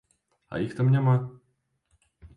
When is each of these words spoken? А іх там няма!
А 0.53 0.61
іх 0.63 0.71
там 0.81 0.89
няма! 0.95 1.13